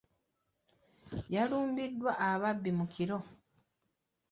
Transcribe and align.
Yalumbiddwa 1.33 2.11
ababbi 2.29 2.71
mu 2.77 2.85
kiro. 2.93 3.17